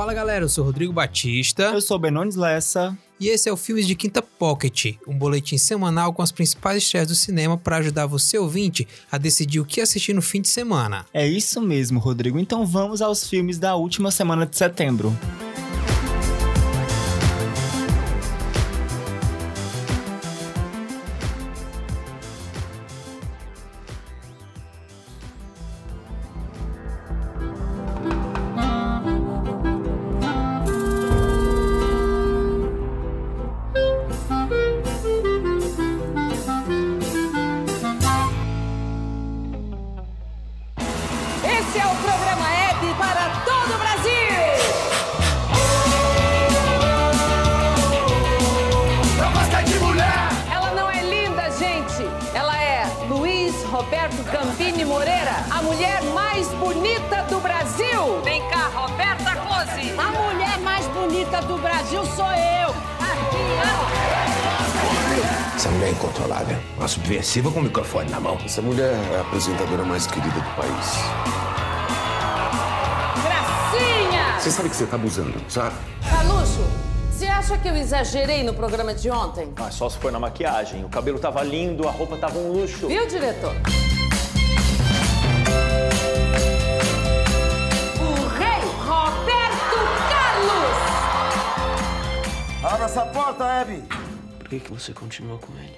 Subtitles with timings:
[0.00, 1.64] Fala galera, eu sou Rodrigo Batista.
[1.74, 2.96] Eu sou Benones Lessa.
[3.20, 7.06] E esse é o Filmes de Quinta Pocket, um boletim semanal com as principais estreias
[7.08, 11.04] do cinema para ajudar você ouvinte a decidir o que assistir no fim de semana.
[11.12, 12.38] É isso mesmo, Rodrigo.
[12.38, 15.14] Então vamos aos filmes da última semana de setembro.
[15.38, 15.49] Esse
[61.90, 62.74] Brasil sou eu.
[65.56, 66.56] Essa mulher é incontrolável.
[66.76, 68.38] Uma subversiva com o microfone na mão.
[68.44, 70.94] Essa mulher é a apresentadora mais querida do país.
[73.24, 74.38] Gracinha!
[74.38, 75.74] Você sabe que você tá abusando, sabe?
[76.08, 76.64] Carluxo,
[77.10, 79.52] você acha que eu exagerei no programa de ontem?
[79.56, 80.84] Ah, só se foi na maquiagem.
[80.84, 82.86] O cabelo tava lindo, a roupa tava um luxo.
[82.86, 83.56] Viu, diretor?
[92.80, 93.82] Abra essa porta, Abby!
[94.38, 95.76] Por que, que você continua com ele?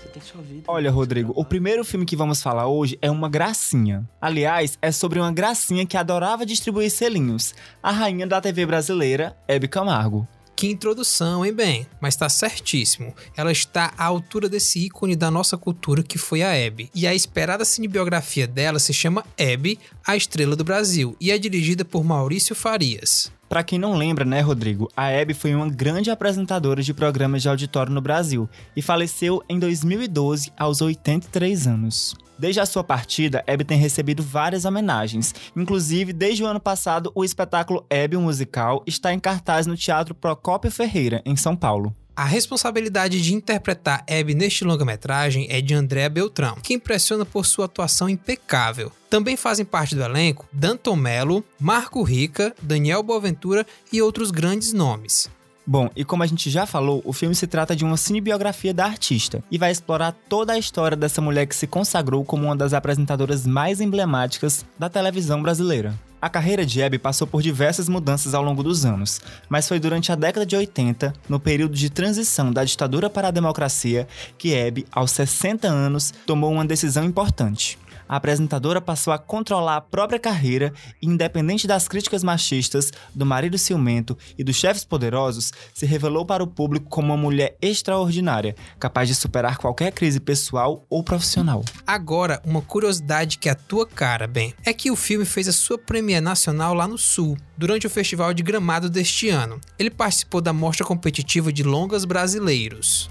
[0.00, 0.62] Você tem sua vida.
[0.68, 4.08] Olha, Rodrigo, o primeiro filme que vamos falar hoje é uma gracinha.
[4.20, 7.56] Aliás, é sobre uma gracinha que adorava distribuir selinhos.
[7.82, 10.24] A rainha da TV brasileira, Hebe Camargo.
[10.54, 11.88] Que introdução, hein, bem?
[12.00, 13.12] Mas tá certíssimo.
[13.36, 16.88] Ela está à altura desse ícone da nossa cultura que foi a Hebe.
[16.94, 21.84] E a esperada cinebiografia dela se chama Hebe, a Estrela do Brasil, e é dirigida
[21.84, 23.32] por Maurício Farias.
[23.52, 27.50] Pra quem não lembra, né, Rodrigo, a Hebe foi uma grande apresentadora de programas de
[27.50, 32.14] auditório no Brasil e faleceu em 2012 aos 83 anos.
[32.38, 35.34] Desde a sua partida, Hebe tem recebido várias homenagens.
[35.54, 40.70] Inclusive, desde o ano passado, o espetáculo Hebe, musical, está em cartaz no Teatro Procópio
[40.70, 41.94] Ferreira, em São Paulo.
[42.22, 47.64] A responsabilidade de interpretar Abby neste longa-metragem é de Andréa Beltrão, que impressiona por sua
[47.64, 48.92] atuação impecável.
[49.10, 55.28] Também fazem parte do elenco Danton Mello, Marco Rica, Daniel Boaventura e outros grandes nomes.
[55.66, 58.84] Bom, e como a gente já falou, o filme se trata de uma cinebiografia da
[58.84, 62.72] artista e vai explorar toda a história dessa mulher que se consagrou como uma das
[62.72, 65.92] apresentadoras mais emblemáticas da televisão brasileira.
[66.22, 70.12] A carreira de Hebe passou por diversas mudanças ao longo dos anos, mas foi durante
[70.12, 74.06] a década de 80, no período de transição da ditadura para a democracia,
[74.38, 77.76] que Hebe, aos 60 anos, tomou uma decisão importante.
[78.12, 83.56] A apresentadora passou a controlar a própria carreira e, independente das críticas machistas, do marido
[83.56, 89.08] ciumento e dos chefes poderosos, se revelou para o público como uma mulher extraordinária, capaz
[89.08, 91.64] de superar qualquer crise pessoal ou profissional.
[91.86, 95.52] Agora, uma curiosidade que é a tua cara, bem, é que o filme fez a
[95.52, 99.58] sua premiere nacional lá no Sul, durante o Festival de Gramado deste ano.
[99.78, 103.08] Ele participou da mostra competitiva de longas brasileiros.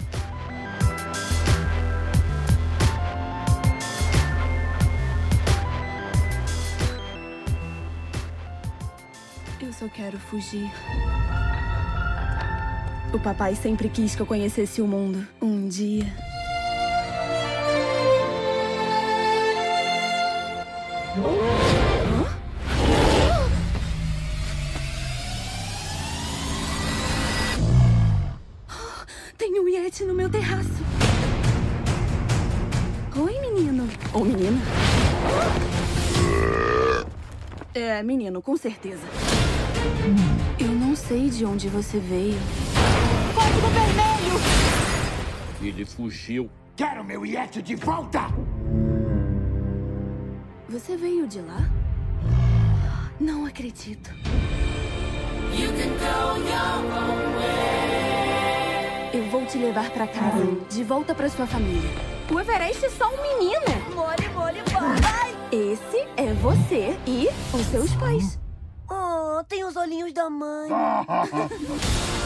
[9.93, 10.71] Quero fugir.
[13.13, 15.27] O papai sempre quis que eu conhecesse o mundo.
[15.41, 16.05] Um dia.
[29.37, 30.69] Tem um Yeti no meu terraço.
[33.17, 33.89] Oi, menino.
[34.13, 34.61] Ou menina.
[37.73, 39.01] É, menino, com certeza.
[40.59, 42.37] Eu não sei de onde você veio.
[43.33, 44.39] Código vermelho!
[45.61, 46.49] Ele fugiu.
[46.75, 48.21] Quero meu Yeti de volta!
[50.69, 51.69] Você veio de lá?
[53.19, 54.09] Não acredito.
[59.13, 61.89] Eu vou te levar pra casa, de volta pra sua família.
[62.33, 63.93] O Everest é só um menino.
[63.93, 64.59] Mole, mole,
[65.01, 65.35] vai!
[65.51, 68.40] Esse é você e os seus pais.
[69.47, 70.69] Tem os olhinhos da mãe.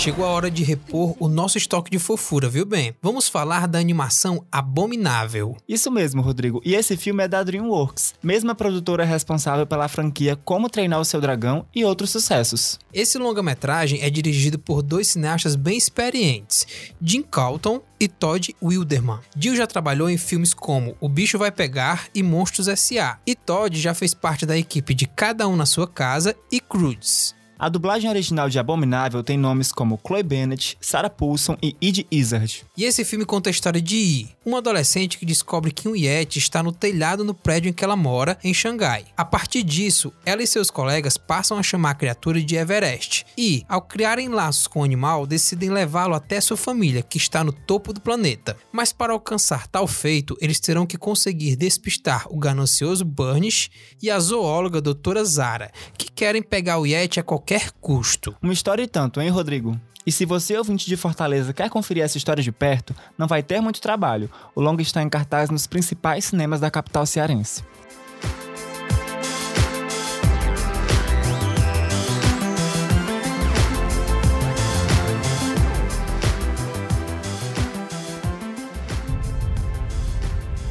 [0.00, 2.94] chegou a hora de repor o nosso estoque de fofura, viu bem?
[3.02, 5.58] Vamos falar da animação Abominável.
[5.68, 6.62] Isso mesmo, Rodrigo.
[6.64, 11.20] E esse filme é da DreamWorks, mesma produtora responsável pela franquia Como Treinar o Seu
[11.20, 12.78] Dragão e outros sucessos.
[12.94, 16.66] Esse longa-metragem é dirigido por dois cineastas bem experientes,
[17.02, 19.18] Jim Calton e Todd Wilderman.
[19.38, 23.18] Jill já trabalhou em filmes como O Bicho Vai Pegar e Monstros S.A.
[23.26, 27.38] E Todd já fez parte da equipe de Cada Um na Sua Casa e Croods.
[27.60, 32.64] A dublagem original de Abominável tem nomes como Chloe Bennett, Sarah Paulson e Ed Izzard.
[32.74, 36.38] E esse filme conta a história de Yi, uma adolescente que descobre que um Yeti
[36.38, 39.04] está no telhado no prédio em que ela mora, em Xangai.
[39.14, 43.26] A partir disso, ela e seus colegas passam a chamar a criatura de Everest.
[43.36, 47.52] E, ao criarem laços com o animal, decidem levá-lo até sua família, que está no
[47.52, 48.56] topo do planeta.
[48.72, 53.70] Mas para alcançar tal feito, eles terão que conseguir despistar o ganancioso Burnish
[54.02, 57.49] e a zoóloga doutora Zara, que querem pegar o Yeti a qualquer
[57.80, 58.36] custo.
[58.40, 59.76] Uma história e tanto, hein, Rodrigo?
[60.06, 63.60] E se você, ouvinte de Fortaleza, quer conferir essa história de perto, não vai ter
[63.60, 64.30] muito trabalho.
[64.54, 67.64] O longa está em cartaz nos principais cinemas da capital cearense.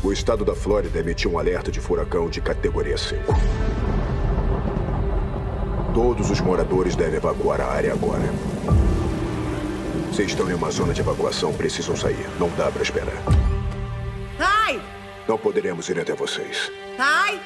[0.02, 3.34] O estado da Flórida emitiu um alerta de furacão de categoria 5.
[6.02, 8.24] Todos os moradores devem evacuar a área agora.
[10.14, 12.26] Se estão em uma zona de evacuação, precisam sair.
[12.40, 13.22] Não dá para esperar.
[14.40, 14.82] Ai!
[15.28, 16.72] Não poderemos ir até vocês.
[16.98, 17.42] Ai!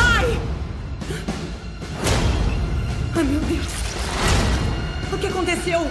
[0.00, 0.40] Ai!
[3.14, 3.66] Ai, meu Deus!
[5.12, 5.82] O que aconteceu?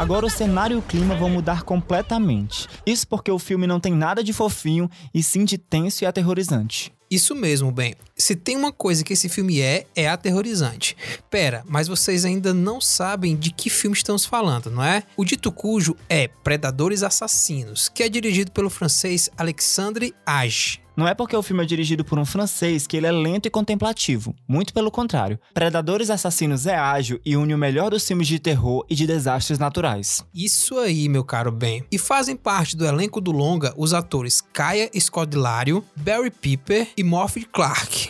[0.00, 2.66] Agora o cenário e o clima vão mudar completamente.
[2.86, 6.90] Isso porque o filme não tem nada de fofinho e sim de tenso e aterrorizante.
[7.10, 7.94] Isso mesmo, bem.
[8.20, 10.96] Se tem uma coisa que esse filme é, é aterrorizante.
[11.30, 15.02] Pera, mas vocês ainda não sabem de que filme estamos falando, não é?
[15.16, 20.82] O dito cujo é Predadores Assassinos, que é dirigido pelo francês Alexandre Age.
[21.00, 23.50] Não é porque o filme é dirigido por um francês que ele é lento e
[23.50, 24.34] contemplativo.
[24.46, 25.40] Muito pelo contrário.
[25.54, 29.58] Predadores Assassinos é ágil e une o melhor dos filmes de terror e de desastres
[29.58, 30.22] naturais.
[30.34, 31.84] Isso aí, meu caro Ben.
[31.90, 37.46] E fazem parte do elenco do longa os atores Kaya Scodelario, Barry Piper e Morphy
[37.46, 38.09] Clark.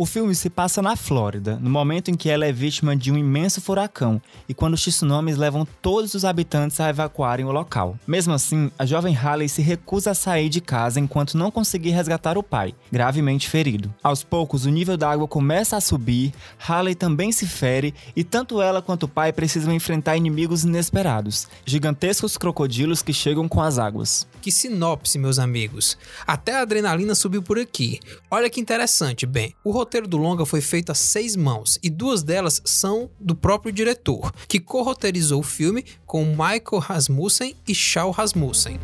[0.00, 3.18] O filme se passa na Flórida, no momento em que ela é vítima de um
[3.18, 7.98] imenso furacão e quando os tsunamis levam todos os habitantes a evacuarem o local.
[8.06, 12.38] Mesmo assim, a jovem Haley se recusa a sair de casa enquanto não conseguir resgatar
[12.38, 13.92] o pai, gravemente ferido.
[14.00, 16.32] Aos poucos, o nível da água começa a subir,
[16.64, 22.38] Haley também se fere e tanto ela quanto o pai precisam enfrentar inimigos inesperados, gigantescos
[22.38, 24.28] crocodilos que chegam com as águas.
[24.40, 25.98] Que sinopse, meus amigos.
[26.24, 27.98] Até a adrenalina subiu por aqui.
[28.30, 29.52] Olha que interessante, Ben.
[29.64, 33.72] O roteiro do longa foi feito a seis mãos e duas delas são do próprio
[33.72, 38.78] diretor, que co-roteirizou o filme com Michael Rasmussen e Shaw Rasmussen.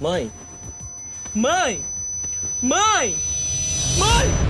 [0.00, 0.32] Mãe!
[1.32, 1.80] Mãe!
[2.60, 3.14] Mãe!
[3.98, 4.43] Mãe!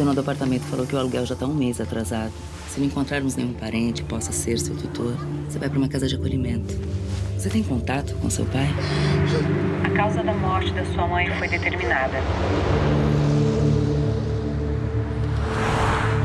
[0.00, 2.32] Dona do apartamento falou que o aluguel já está um mês atrasado.
[2.70, 5.14] Se não encontrarmos nenhum parente que possa ser seu tutor,
[5.46, 6.74] você vai para uma casa de acolhimento.
[7.36, 8.68] Você tem contato com seu pai?
[9.84, 12.16] A causa da morte da sua mãe foi determinada.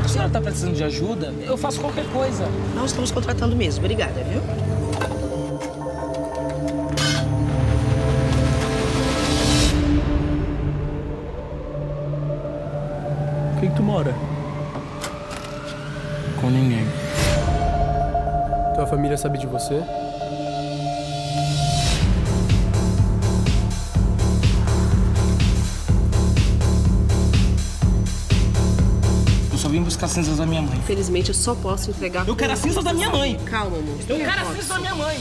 [0.02, 1.34] A senhora está precisando de ajuda?
[1.42, 2.48] Eu faço qualquer coisa.
[2.74, 3.84] Nós estamos contratando mesmo.
[3.84, 4.40] Obrigada, viu?
[16.40, 16.86] Com ninguém.
[18.74, 19.82] Tua família sabe de você?
[29.50, 30.76] Eu só vim buscar cinzas da minha mãe.
[30.76, 32.28] Infelizmente, eu só posso entregar.
[32.28, 33.38] Eu quero as cinzas da minha mãe.
[33.46, 33.96] Calma, amor.
[34.06, 35.18] Eu quero as cinzas da minha mãe.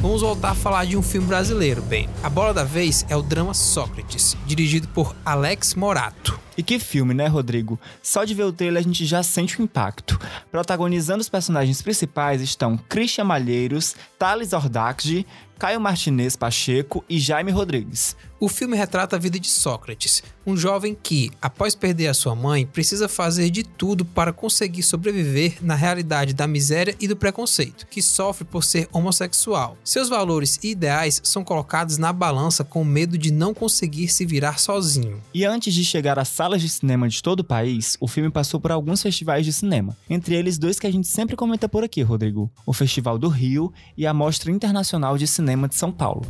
[0.00, 2.08] Vamos voltar a falar de um filme brasileiro, bem.
[2.22, 6.41] A bola da vez é o drama Sócrates, dirigido por Alex Morato.
[6.56, 7.80] E que filme, né, Rodrigo?
[8.02, 10.20] Só de ver o trailer a gente já sente o impacto.
[10.50, 15.26] Protagonizando os personagens principais estão Christian Malheiros, Thales Ordakji,
[15.62, 18.16] Caio Martinez Pacheco e Jaime Rodrigues.
[18.40, 22.66] O filme retrata a vida de Sócrates, um jovem que, após perder a sua mãe,
[22.66, 28.02] precisa fazer de tudo para conseguir sobreviver na realidade da miséria e do preconceito, que
[28.02, 29.78] sofre por ser homossexual.
[29.84, 34.58] Seus valores e ideais são colocados na balança com medo de não conseguir se virar
[34.58, 35.22] sozinho.
[35.32, 38.58] E antes de chegar às salas de cinema de todo o país, o filme passou
[38.58, 42.02] por alguns festivais de cinema, entre eles dois que a gente sempre comenta por aqui,
[42.02, 46.22] Rodrigo: o Festival do Rio e a Mostra Internacional de Cinema de São Paulo.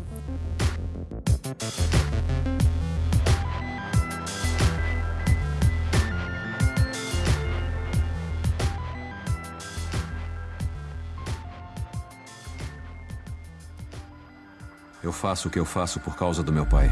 [15.03, 16.89] Eu faço o que eu faço por causa do meu pai.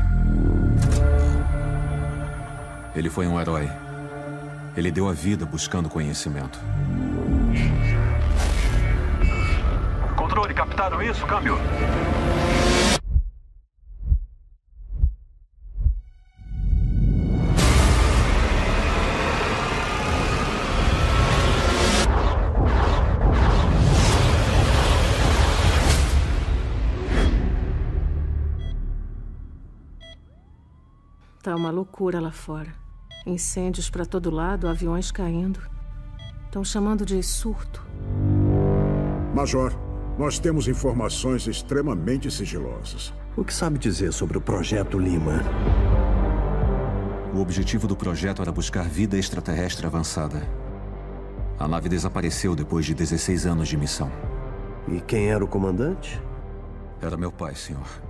[2.94, 3.70] Ele foi um herói.
[4.76, 6.58] Ele deu a vida buscando conhecimento.
[10.16, 11.24] Controle, captaram isso?
[11.26, 11.56] Câmbio.
[31.50, 32.72] Tá uma loucura lá fora.
[33.26, 35.58] Incêndios para todo lado, aviões caindo.
[36.44, 37.84] Estão chamando de surto.
[39.34, 39.72] Major,
[40.16, 43.12] nós temos informações extremamente sigilosas.
[43.36, 45.42] O que sabe dizer sobre o Projeto Lima?
[47.34, 50.48] O objetivo do projeto era buscar vida extraterrestre avançada.
[51.58, 54.12] A nave desapareceu depois de 16 anos de missão.
[54.86, 56.22] E quem era o comandante?
[57.02, 58.09] Era meu pai, senhor.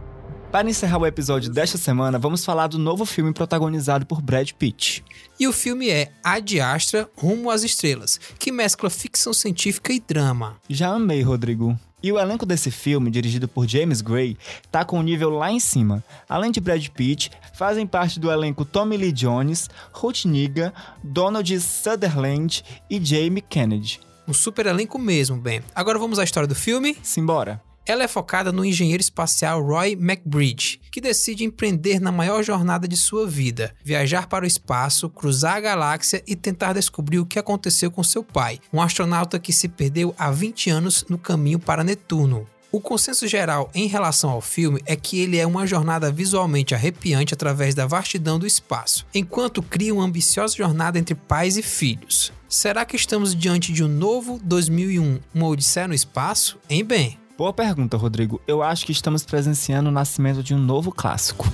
[0.51, 5.05] Para encerrar o episódio desta semana, vamos falar do novo filme protagonizado por Brad Pitt.
[5.39, 10.57] E o filme é Ad Astra Rumo às Estrelas, que mescla ficção científica e drama.
[10.69, 11.79] Já amei, Rodrigo.
[12.03, 14.37] E o elenco desse filme, dirigido por James Gray,
[14.73, 16.03] tá com o nível lá em cima.
[16.29, 22.65] Além de Brad Pitt, fazem parte do elenco Tommy Lee Jones, Ruth Niga, Donald Sutherland
[22.91, 24.01] e Jamie Kennedy.
[24.27, 25.63] Um super elenco mesmo, Ben.
[25.77, 26.97] Agora vamos à história do filme?
[27.05, 27.63] Simbora.
[27.91, 32.97] Ela é focada no engenheiro espacial Roy McBridge, que decide empreender na maior jornada de
[32.97, 37.91] sua vida, viajar para o espaço, cruzar a galáxia e tentar descobrir o que aconteceu
[37.91, 42.47] com seu pai, um astronauta que se perdeu há 20 anos no caminho para Netuno.
[42.71, 47.35] O consenso geral em relação ao filme é que ele é uma jornada visualmente arrepiante
[47.35, 52.33] através da vastidão do espaço, enquanto cria uma ambiciosa jornada entre pais e filhos.
[52.49, 56.57] Será que estamos diante de um novo 2001, uma Odisseia no espaço?
[56.71, 57.19] Em bem.
[57.41, 58.39] Boa pergunta, Rodrigo.
[58.47, 61.47] Eu acho que estamos presenciando o nascimento de um novo clássico.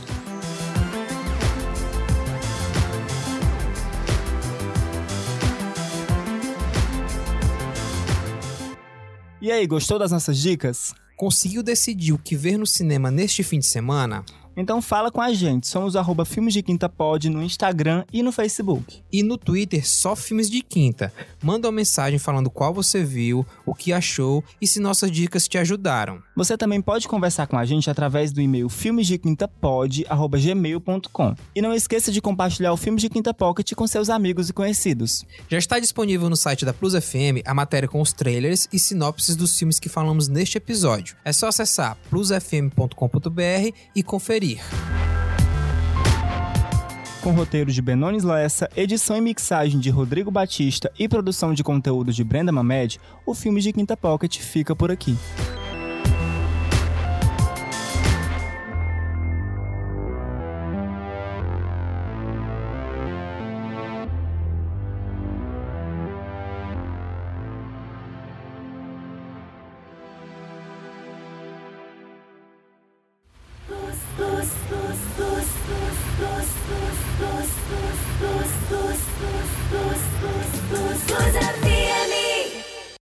[9.41, 10.93] E aí, gostou das nossas dicas?
[11.17, 14.25] Conseguiu decidir o que ver no cinema neste fim de semana?
[14.57, 15.67] Então fala com a gente.
[15.67, 19.03] Somos arroba Filmes de Quinta Pod no Instagram e no Facebook.
[19.13, 21.13] E no Twitter, só Filmes de Quinta.
[21.43, 25.59] Manda uma mensagem falando qual você viu, o que achou e se nossas dicas te
[25.59, 26.23] ajudaram.
[26.35, 31.35] Você também pode conversar com a gente através do e-mail filmesdequintapod.gmail.com.
[31.55, 35.25] E não esqueça de compartilhar o Filmes de Quinta Pocket com seus amigos e conhecidos.
[35.49, 39.37] Já está disponível no site da Plus FM a matéria com os trailers e sinopses
[39.37, 41.17] dos filmes que falamos neste episódio.
[41.25, 44.46] É só acessar plusfm.com.br e conferir.
[47.21, 52.13] Com roteiro de Benones Lessa, edição e mixagem de Rodrigo Batista e produção de conteúdo
[52.13, 55.17] de Brenda Mamed, o filme de Quinta Pocket fica por aqui.